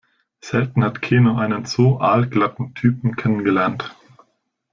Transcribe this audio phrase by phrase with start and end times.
[0.43, 3.95] Selten hat Keno einen so aalglatten Typen kennengelernt.